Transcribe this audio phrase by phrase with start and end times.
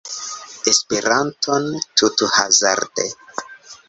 [0.71, 1.67] Esperanton
[1.97, 3.05] tuthazarde